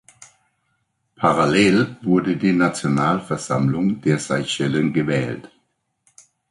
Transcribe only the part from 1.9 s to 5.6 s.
wurde die Nationalversammlung der Seychellen gewählt.